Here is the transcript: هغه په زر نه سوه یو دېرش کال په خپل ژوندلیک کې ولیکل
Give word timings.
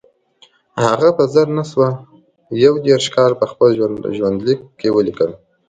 هغه 0.87 1.09
په 1.17 1.23
زر 1.33 1.47
نه 1.57 1.63
سوه 1.71 1.89
یو 2.63 2.73
دېرش 2.87 3.05
کال 3.15 3.31
په 3.39 3.45
خپل 3.51 3.67
ژوندلیک 4.19 4.59
کې 4.79 4.89
ولیکل 4.95 5.31